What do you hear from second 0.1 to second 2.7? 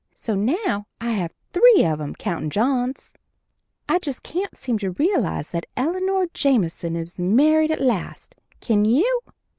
So now I have three of 'em, countin'